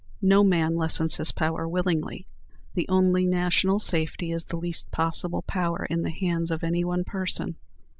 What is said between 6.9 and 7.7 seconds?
person.